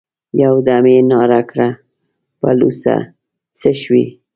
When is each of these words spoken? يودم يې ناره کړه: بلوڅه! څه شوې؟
يودم 0.41 0.85
يې 0.93 0.99
ناره 1.09 1.41
کړه: 1.49 1.69
بلوڅه! 2.39 2.95
څه 3.59 3.69
شوې؟ 3.81 4.05